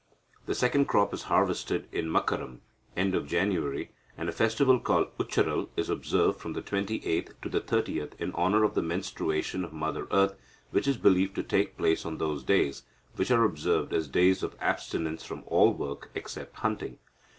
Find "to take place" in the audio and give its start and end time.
11.35-12.03